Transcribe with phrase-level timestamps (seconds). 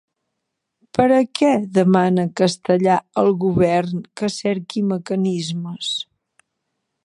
[0.97, 5.95] Per a què demana Castellà al govern que cerqui mecanismes?